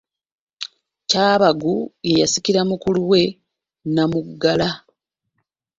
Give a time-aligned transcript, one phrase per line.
[1.09, 1.75] Kyabaggu
[2.07, 3.21] ye yasikira mukulu we
[3.93, 4.69] Namugala.